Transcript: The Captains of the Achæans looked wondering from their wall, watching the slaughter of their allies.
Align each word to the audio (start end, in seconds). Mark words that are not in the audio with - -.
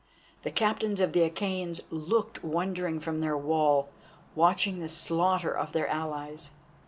The 0.41 0.49
Captains 0.49 0.99
of 0.99 1.13
the 1.13 1.19
Achæans 1.29 1.81
looked 1.91 2.43
wondering 2.43 2.99
from 2.99 3.19
their 3.19 3.37
wall, 3.37 3.89
watching 4.33 4.79
the 4.79 4.89
slaughter 4.89 5.55
of 5.55 5.73
their 5.73 5.87
allies. 5.87 6.49